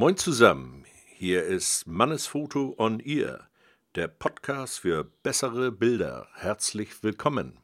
[0.00, 0.86] Moin zusammen,
[1.18, 3.50] hier ist Mannesfoto on Ear,
[3.96, 6.26] der Podcast für bessere Bilder.
[6.36, 7.58] Herzlich willkommen.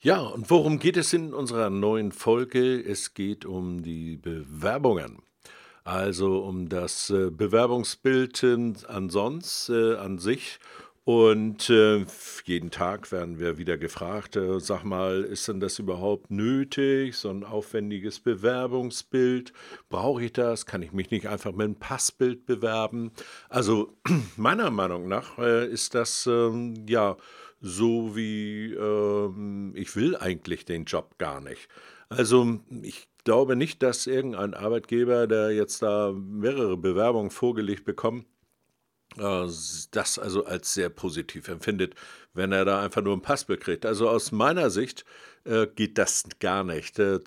[0.00, 2.80] Ja, und worum geht es in unserer neuen Folge?
[2.82, 5.18] Es geht um die Bewerbungen.
[5.84, 10.58] Also um das äh, Bewerbungsbild äh, ansonsten äh, an sich
[11.04, 12.06] und äh,
[12.44, 17.28] jeden Tag werden wir wieder gefragt, äh, sag mal, ist denn das überhaupt nötig, so
[17.28, 19.52] ein aufwendiges Bewerbungsbild?
[19.90, 20.64] Brauche ich das?
[20.64, 23.12] Kann ich mich nicht einfach mit einem Passbild bewerben?
[23.50, 23.98] Also
[24.36, 27.18] meiner Meinung nach äh, ist das ähm, ja
[27.60, 31.68] so wie ähm, ich will eigentlich den Job gar nicht.
[32.08, 38.26] Also ich glaube nicht, dass irgendein Arbeitgeber, der jetzt da mehrere Bewerbungen vorgelegt bekommt,
[39.16, 41.94] das also als sehr positiv empfindet,
[42.32, 43.86] wenn er da einfach nur ein Passbild kriegt.
[43.86, 45.04] Also aus meiner Sicht
[45.44, 46.98] äh, geht das gar nicht.
[46.98, 47.20] Äh,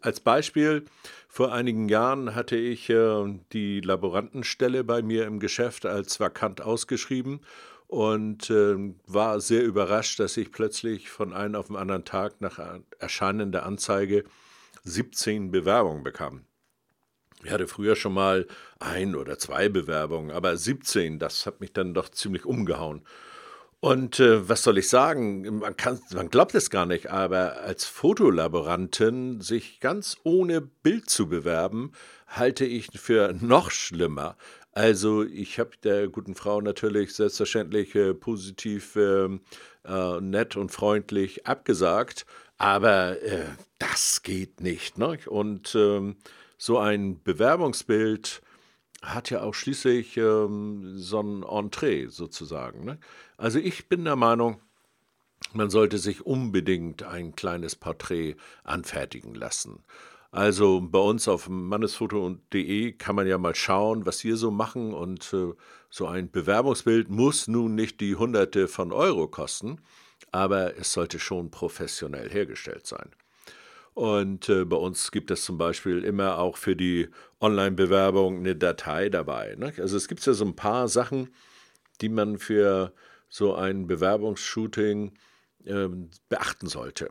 [0.00, 0.84] als Beispiel,
[1.28, 7.40] vor einigen Jahren hatte ich äh, die Laborantenstelle bei mir im Geschäft als vakant ausgeschrieben
[7.86, 12.58] und ähm, war sehr überrascht, dass ich plötzlich von einem auf den anderen Tag nach
[12.98, 14.24] Erscheinen der Anzeige
[14.84, 16.44] 17 Bewerbungen bekam.
[17.44, 18.46] Ich hatte früher schon mal
[18.78, 23.02] ein oder zwei Bewerbungen, aber 17, das hat mich dann doch ziemlich umgehauen.
[23.80, 25.58] Und äh, was soll ich sagen?
[25.58, 31.28] Man, kann, man glaubt es gar nicht, aber als Fotolaborantin sich ganz ohne Bild zu
[31.28, 31.92] bewerben,
[32.26, 34.36] halte ich für noch schlimmer.
[34.72, 39.28] Also ich habe der guten Frau natürlich selbstverständlich äh, positiv, äh,
[39.84, 42.26] äh, nett und freundlich abgesagt,
[42.58, 43.44] aber äh,
[43.78, 44.98] das geht nicht.
[44.98, 45.18] Ne?
[45.26, 46.16] Und ähm,
[46.58, 48.42] so ein Bewerbungsbild
[49.02, 52.84] hat ja auch schließlich ähm, so ein Entree sozusagen.
[52.84, 52.98] Ne?
[53.36, 54.60] Also ich bin der Meinung,
[55.52, 59.84] man sollte sich unbedingt ein kleines Porträt anfertigen lassen.
[60.32, 65.32] Also bei uns auf mannesfoto.de kann man ja mal schauen, was wir so machen und
[65.32, 65.52] äh,
[65.88, 69.80] so ein Bewerbungsbild muss nun nicht die Hunderte von Euro kosten,
[70.32, 73.10] aber es sollte schon professionell hergestellt sein.
[73.96, 77.08] Und äh, bei uns gibt es zum Beispiel immer auch für die
[77.40, 79.54] Online-Bewerbung eine Datei dabei.
[79.56, 79.72] Ne?
[79.78, 81.30] Also es gibt ja so ein paar Sachen,
[82.02, 82.92] die man für
[83.30, 85.14] so ein Bewerbungsshooting
[85.64, 85.88] äh,
[86.28, 87.08] beachten sollte.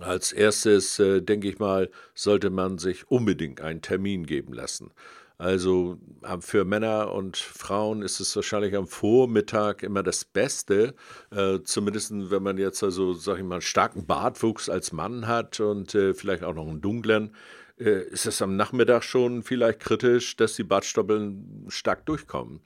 [0.00, 4.90] Als erstes, äh, denke ich mal, sollte man sich unbedingt einen Termin geben lassen.
[5.38, 5.98] Also
[6.40, 10.96] für Männer und Frauen ist es wahrscheinlich am Vormittag immer das Beste,
[11.30, 15.60] äh, zumindest wenn man jetzt also, sag ich mal, einen starken Bartwuchs als Mann hat
[15.60, 17.36] und äh, vielleicht auch noch einen dunklen,
[17.78, 22.60] äh, ist es am Nachmittag schon vielleicht kritisch, dass die Bartstoppeln stark durchkommen.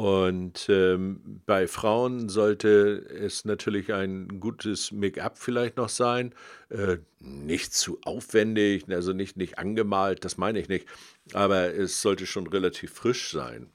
[0.00, 6.32] Und ähm, bei Frauen sollte es natürlich ein gutes Make-up vielleicht noch sein.
[6.68, 10.86] Äh, nicht zu aufwendig, also nicht, nicht angemalt, das meine ich nicht.
[11.32, 13.72] Aber es sollte schon relativ frisch sein.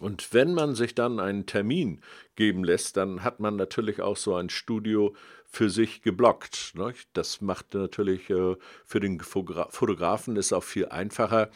[0.00, 2.00] Und wenn man sich dann einen Termin
[2.34, 5.14] geben lässt, dann hat man natürlich auch so ein Studio
[5.46, 6.72] für sich geblockt.
[6.74, 6.94] Ne?
[7.12, 11.50] Das macht natürlich äh, für den Fotografen ist auch viel einfacher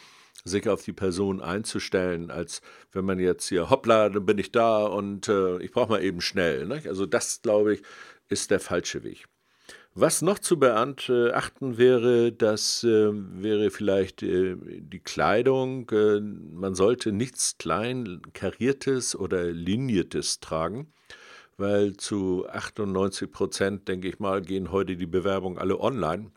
[0.44, 2.60] sich auf die Person einzustellen, als
[2.92, 6.20] wenn man jetzt hier, hoppla, dann bin ich da und äh, ich brauche mal eben
[6.20, 6.66] schnell.
[6.66, 6.82] Ne?
[6.86, 7.82] Also das, glaube ich,
[8.28, 9.24] ist der falsche Weg.
[9.96, 15.88] Was noch zu beachten wäre, das äh, wäre vielleicht äh, die Kleidung.
[15.90, 20.92] Äh, man sollte nichts klein, kariertes oder liniertes tragen,
[21.58, 26.32] weil zu 98 Prozent, denke ich mal, gehen heute die Bewerbungen alle online.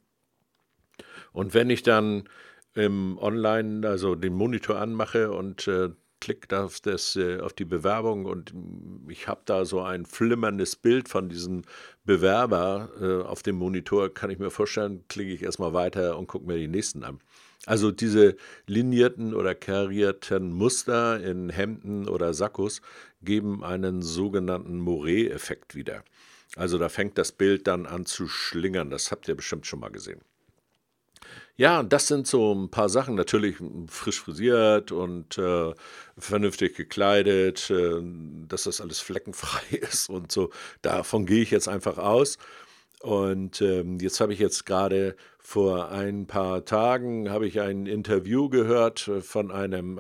[1.34, 2.30] Und wenn ich dann
[2.76, 5.68] im Online, also den Monitor anmache und
[6.20, 8.54] klicke auf, das, äh, auf die Bewerbung und
[9.08, 11.64] ich habe da so ein flimmerndes Bild von diesem
[12.06, 16.46] Bewerber äh, auf dem Monitor, kann ich mir vorstellen, klicke ich erstmal weiter und gucke
[16.46, 17.20] mir die nächsten an.
[17.66, 22.82] Also diese linierten oder karierten Muster in Hemden oder Sakkos
[23.22, 26.04] geben einen sogenannten Moret-Effekt wieder.
[26.56, 28.90] Also da fängt das Bild dann an zu schlingern.
[28.90, 30.22] Das habt ihr bestimmt schon mal gesehen.
[31.56, 33.16] Ja, das sind so ein paar Sachen.
[33.16, 33.58] Natürlich
[33.88, 35.74] frisch frisiert und äh,
[36.18, 38.02] vernünftig gekleidet, äh,
[38.48, 40.52] dass das alles fleckenfrei ist und so.
[40.82, 42.38] Davon gehe ich jetzt einfach aus.
[43.02, 48.50] Und ähm, jetzt habe ich jetzt gerade vor ein paar Tagen habe ich ein Interview
[48.50, 50.00] gehört von einem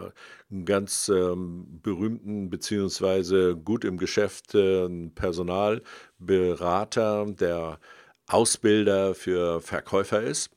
[0.66, 7.80] ganz ähm, berühmten beziehungsweise gut im Geschäft äh, Personalberater, der
[8.28, 10.56] Ausbilder für Verkäufer ist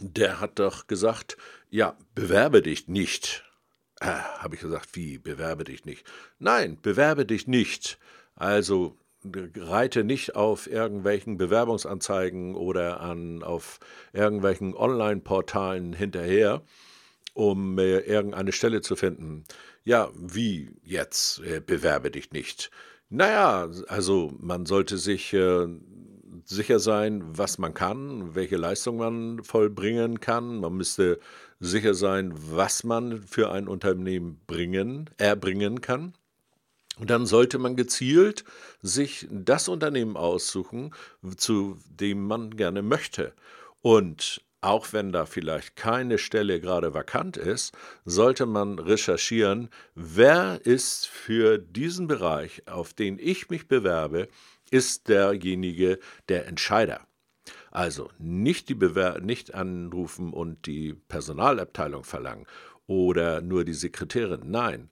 [0.00, 1.36] der hat doch gesagt,
[1.68, 3.44] ja, bewerbe dich nicht.
[4.00, 6.06] Äh, Habe ich gesagt, wie, bewerbe dich nicht?
[6.38, 7.98] Nein, bewerbe dich nicht.
[8.34, 13.78] Also reite nicht auf irgendwelchen Bewerbungsanzeigen oder an, auf
[14.12, 16.62] irgendwelchen Online-Portalen hinterher,
[17.34, 19.44] um äh, irgendeine Stelle zu finden.
[19.84, 21.40] Ja, wie jetzt?
[21.40, 22.70] Äh, bewerbe dich nicht.
[23.10, 25.66] Naja, also man sollte sich äh,
[26.50, 30.58] sicher sein, was man kann, welche Leistung man vollbringen kann.
[30.58, 31.20] Man müsste
[31.60, 36.12] sicher sein, was man für ein Unternehmen bringen, erbringen kann.
[36.98, 38.44] Und dann sollte man gezielt
[38.82, 40.92] sich das Unternehmen aussuchen,
[41.36, 43.32] zu dem man gerne möchte.
[43.80, 47.72] Und auch wenn da vielleicht keine Stelle gerade vakant ist,
[48.04, 54.28] sollte man recherchieren, wer ist für diesen Bereich, auf den ich mich bewerbe,
[54.70, 57.06] ist derjenige der Entscheider.
[57.70, 62.46] Also nicht, die Bewer nicht anrufen und die Personalabteilung verlangen
[62.86, 64.50] oder nur die Sekretärin.
[64.50, 64.90] Nein,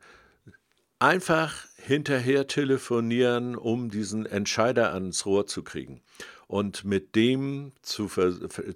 [0.98, 6.02] einfach hinterher telefonieren, um diesen Entscheider ans Rohr zu kriegen
[6.46, 8.08] und mit dem zu,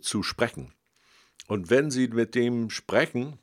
[0.01, 0.73] zu sprechen.
[1.49, 3.39] Und wenn Sie mit dem sprechen,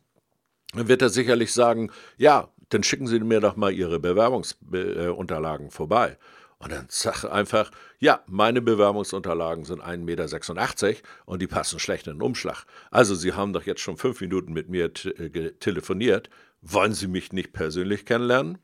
[0.74, 6.18] dann wird er sicherlich sagen, ja, dann schicken Sie mir doch mal Ihre Bewerbungsunterlagen vorbei.
[6.62, 12.16] Und dann sag einfach, ja, meine Bewerbungsunterlagen sind 1,86 Meter und die passen schlecht in
[12.16, 12.66] den Umschlag.
[12.92, 16.30] Also Sie haben doch jetzt schon fünf Minuten mit mir äh, telefoniert.
[16.62, 18.58] Wollen Sie mich nicht persönlich kennenlernen?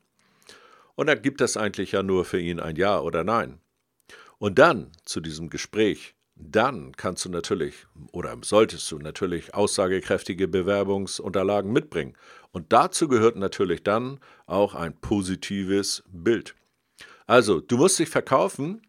[0.95, 3.59] Und dann gibt es eigentlich ja nur für ihn ein Ja oder Nein.
[4.39, 11.71] Und dann zu diesem Gespräch, dann kannst du natürlich oder solltest du natürlich aussagekräftige Bewerbungsunterlagen
[11.71, 12.17] mitbringen.
[12.51, 16.55] Und dazu gehört natürlich dann auch ein positives Bild.
[17.27, 18.81] Also, du musst dich verkaufen,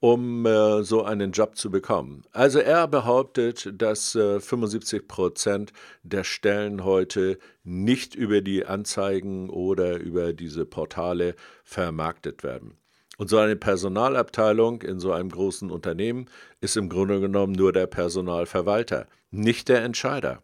[0.00, 2.22] um äh, so einen Job zu bekommen.
[2.32, 5.72] Also er behauptet, dass äh, 75 Prozent
[6.02, 11.34] der Stellen heute nicht über die Anzeigen oder über diese Portale
[11.64, 12.78] vermarktet werden.
[13.16, 16.26] Und so eine Personalabteilung in so einem großen Unternehmen
[16.60, 20.42] ist im Grunde genommen nur der Personalverwalter, nicht der Entscheider.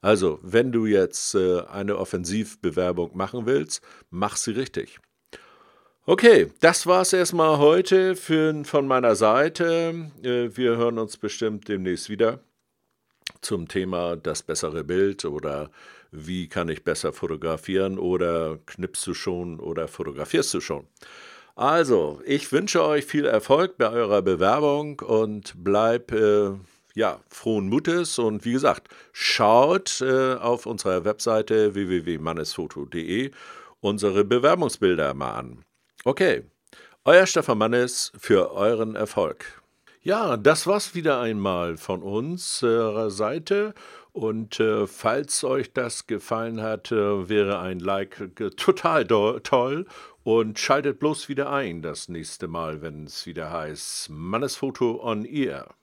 [0.00, 5.00] Also, wenn du jetzt äh, eine Offensivbewerbung machen willst, mach sie richtig.
[6.10, 10.10] Okay, das war es erstmal heute für, von meiner Seite.
[10.22, 12.40] Äh, wir hören uns bestimmt demnächst wieder
[13.42, 15.70] zum Thema das bessere Bild oder
[16.10, 20.86] wie kann ich besser fotografieren oder knippst du schon oder fotografierst du schon.
[21.56, 26.52] Also, ich wünsche euch viel Erfolg bei eurer Bewerbung und bleib äh,
[26.94, 33.30] ja, frohen Mutes und wie gesagt, schaut äh, auf unserer Webseite www.mannesfoto.de
[33.80, 35.64] unsere Bewerbungsbilder mal an.
[36.04, 36.44] Okay,
[37.04, 39.60] euer Stefan Mannes für euren Erfolg.
[40.00, 43.74] Ja, das war's wieder einmal von unserer Seite.
[44.12, 49.86] Und äh, falls euch das gefallen hat, äh, wäre ein Like total toll.
[50.22, 55.74] Und schaltet bloß wieder ein das nächste Mal, wenn es wieder heißt Mannesfoto on Ear.